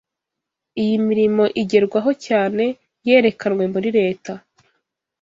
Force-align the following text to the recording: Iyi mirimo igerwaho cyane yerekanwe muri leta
Iyi 0.81 0.95
mirimo 1.07 1.43
igerwaho 1.61 2.11
cyane 2.25 2.63
yerekanwe 3.07 3.63
muri 3.73 3.89
leta 3.99 4.33